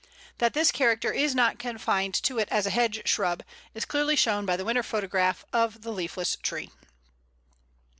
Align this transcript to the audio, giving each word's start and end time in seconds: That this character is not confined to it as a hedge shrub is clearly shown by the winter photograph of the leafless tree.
That 0.39 0.55
this 0.55 0.71
character 0.71 1.13
is 1.13 1.35
not 1.35 1.59
confined 1.59 2.15
to 2.23 2.39
it 2.39 2.47
as 2.49 2.65
a 2.65 2.71
hedge 2.71 3.07
shrub 3.07 3.43
is 3.75 3.85
clearly 3.85 4.15
shown 4.15 4.47
by 4.47 4.57
the 4.57 4.65
winter 4.65 4.81
photograph 4.81 5.45
of 5.53 5.83
the 5.83 5.91
leafless 5.91 6.35
tree. 6.37 6.71